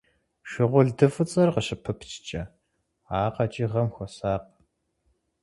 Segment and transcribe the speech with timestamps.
[0.49, 2.41] Шыгъулды фӀыцӀэр къыщыпыпчкӀэ
[3.15, 4.47] а къэкӀыгъэм хуэсакъ.